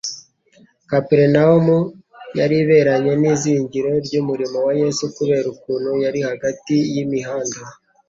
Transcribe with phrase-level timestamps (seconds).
[0.89, 1.77] Kaperinaumu
[2.37, 7.59] yari iberanye n'izingiro ry'umurimo wa Yesu kubera ukuntu yari hagati y'imihanda